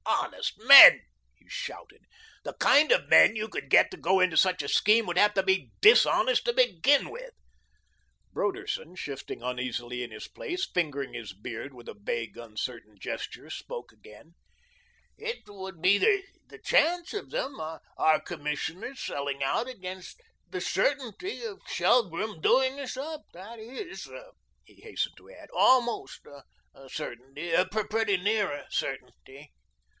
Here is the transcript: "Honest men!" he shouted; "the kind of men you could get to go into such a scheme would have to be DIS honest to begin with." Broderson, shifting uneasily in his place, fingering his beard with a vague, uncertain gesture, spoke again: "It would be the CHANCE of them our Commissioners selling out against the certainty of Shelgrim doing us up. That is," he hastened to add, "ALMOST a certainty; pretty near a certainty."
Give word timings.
"Honest 0.03 0.57
men!" 0.65 1.01
he 1.35 1.47
shouted; 1.47 2.01
"the 2.43 2.53
kind 2.55 2.91
of 2.91 3.07
men 3.09 3.35
you 3.35 3.47
could 3.47 3.69
get 3.69 3.91
to 3.91 3.97
go 3.97 4.19
into 4.19 4.35
such 4.35 4.63
a 4.63 4.67
scheme 4.67 5.05
would 5.05 5.17
have 5.17 5.33
to 5.35 5.43
be 5.43 5.69
DIS 5.79 6.07
honest 6.07 6.45
to 6.45 6.53
begin 6.53 7.09
with." 7.09 7.33
Broderson, 8.33 8.95
shifting 8.95 9.43
uneasily 9.43 10.03
in 10.03 10.09
his 10.09 10.27
place, 10.27 10.65
fingering 10.67 11.13
his 11.13 11.33
beard 11.33 11.73
with 11.73 11.87
a 11.87 11.93
vague, 11.99 12.35
uncertain 12.37 12.97
gesture, 12.97 13.49
spoke 13.51 13.91
again: 13.91 14.33
"It 15.19 15.41
would 15.47 15.81
be 15.81 15.99
the 15.99 16.57
CHANCE 16.59 17.13
of 17.13 17.29
them 17.29 17.59
our 17.59 18.19
Commissioners 18.21 18.99
selling 18.99 19.43
out 19.43 19.67
against 19.67 20.19
the 20.49 20.61
certainty 20.61 21.43
of 21.43 21.59
Shelgrim 21.67 22.41
doing 22.41 22.79
us 22.79 22.97
up. 22.97 23.25
That 23.33 23.59
is," 23.59 24.09
he 24.63 24.81
hastened 24.81 25.17
to 25.17 25.29
add, 25.31 25.49
"ALMOST 25.53 26.25
a 26.73 26.89
certainty; 26.89 27.51
pretty 27.89 28.17
near 28.17 28.51
a 28.51 28.67
certainty." 28.71 29.51